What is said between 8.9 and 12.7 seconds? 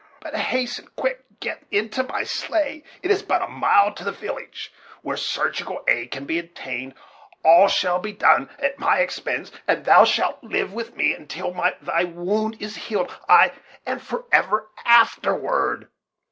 expense, and thou shalt live with me until thy wound